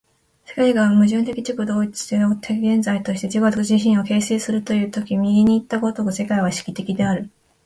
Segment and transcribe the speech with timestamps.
[0.45, 7.29] 世界が矛盾的自己同一的現在として自己自身を形成するという時右にいった如く世界は意識的である。